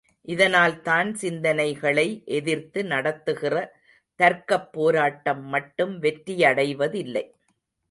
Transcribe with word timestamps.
இதனால்தான் 0.27 1.09
சிந்தனைகளை 1.21 2.05
எதிர்த்து 2.31 2.83
நடத்துகிற 2.85 3.53
தர்க்கப் 4.19 4.67
போராட்டம் 4.71 5.45
மட்டும் 5.47 5.95
வெற்றியடைவதில்லை. 6.01 7.25